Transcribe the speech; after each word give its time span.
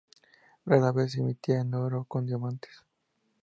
Rara 0.65 0.91
vez 0.91 1.11
se 1.11 1.19
emitían 1.19 1.67
en 1.67 1.73
oro 1.75 2.05
con 2.05 2.25
diamantes. 2.25 2.71